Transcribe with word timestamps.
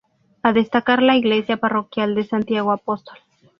A 0.41 0.51
destacar 0.51 1.03
la 1.03 1.15
iglesia 1.15 1.57
parroquial 1.57 2.15
de 2.15 2.23
Santiago 2.23 2.71
Apóstol. 2.71 3.19